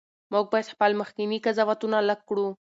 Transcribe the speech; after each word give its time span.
موږ 0.31 0.45
باید 0.51 0.71
خپل 0.73 0.91
مخکني 1.01 1.37
قضاوتونه 1.45 1.97
لږ 2.09 2.19
کړو. 2.29 2.47